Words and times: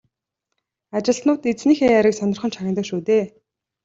Ажилтнууд 0.97 1.43
эзнийхээ 1.51 1.91
яриаг 1.99 2.15
сонирхон 2.17 2.51
чагнадаг 2.53 2.85
шүү 2.89 2.99
дээ. 3.07 3.23